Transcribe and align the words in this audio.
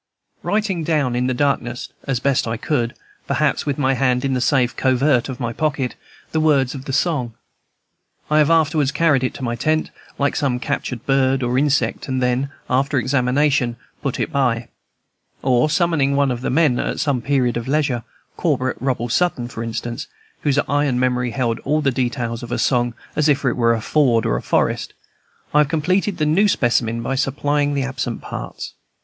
Writing 0.41 0.83
down 0.83 1.15
in 1.15 1.27
the 1.27 1.31
darkness, 1.35 1.89
as 2.05 2.19
I 2.19 2.23
best 2.23 2.47
could, 2.63 2.95
perhaps 3.27 3.67
with 3.67 3.77
my 3.77 3.93
hand 3.93 4.25
in 4.25 4.33
the 4.33 4.41
safe 4.41 4.75
covert 4.75 5.29
of 5.29 5.39
my 5.39 5.53
pocket, 5.53 5.93
the 6.31 6.39
words 6.39 6.73
of 6.73 6.85
the 6.85 6.91
song, 6.91 7.35
I 8.27 8.39
have 8.39 8.49
afterwards 8.49 8.91
carried 8.91 9.23
it 9.23 9.35
to 9.35 9.43
my 9.43 9.55
tent, 9.55 9.91
like 10.17 10.35
some 10.35 10.59
captured 10.59 11.05
bird 11.05 11.43
or 11.43 11.55
insect, 11.55 12.07
and 12.07 12.19
then, 12.19 12.49
after 12.67 12.97
examination, 12.97 13.75
put 14.01 14.19
it 14.19 14.31
by. 14.31 14.69
Or, 15.43 15.69
summoning 15.69 16.15
one 16.15 16.31
of 16.31 16.41
the 16.41 16.49
men 16.49 16.79
at 16.79 16.99
some 16.99 17.21
period 17.21 17.55
of 17.55 17.67
leisure, 17.67 18.03
Corporal 18.37 18.73
Robert 18.79 19.11
Sutton, 19.11 19.47
for 19.49 19.61
instance, 19.63 20.07
whose 20.41 20.57
iron 20.67 20.99
memory 20.99 21.29
held 21.29 21.59
all 21.59 21.79
the 21.79 21.91
details 21.91 22.41
of 22.41 22.51
a 22.51 22.57
song 22.57 22.95
as 23.15 23.29
if 23.29 23.45
it 23.45 23.53
were 23.53 23.75
a 23.75 23.81
ford 23.81 24.25
or 24.25 24.35
a 24.35 24.41
forest, 24.41 24.95
I 25.53 25.59
have 25.59 25.69
completed 25.69 26.17
the 26.17 26.25
new 26.25 26.47
specimen 26.47 27.03
by 27.03 27.13
supplying 27.13 27.75
the 27.75 27.83
absent 27.83 28.21
parts. 28.23 28.73